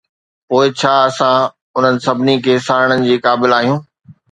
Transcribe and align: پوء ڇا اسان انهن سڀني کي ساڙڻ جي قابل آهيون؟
پوء 0.47 0.65
ڇا 0.79 0.93
اسان 1.07 1.37
انهن 1.77 1.95
سڀني 2.05 2.35
کي 2.47 2.53
ساڙڻ 2.67 2.99
جي 3.07 3.15
قابل 3.29 3.51
آهيون؟ 3.61 3.79